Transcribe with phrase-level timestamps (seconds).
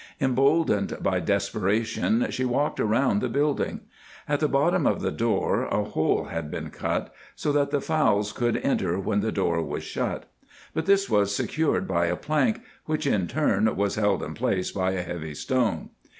[0.19, 3.81] Emboldened by desperation, she walked around the building.
[4.27, 8.31] At the bottom of the door a hole had been cut, so that the fowls
[8.33, 10.27] could enter when the door was shut.
[10.73, 14.93] But this was secured by a plank, which in turn was held in place by
[14.93, 15.89] a heavy stone.